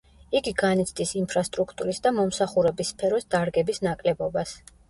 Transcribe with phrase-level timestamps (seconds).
[0.37, 4.61] იგი განიცდის ინფრასტრუქტურის და მომსახურების სფეროს დარგების ნაკლებობას.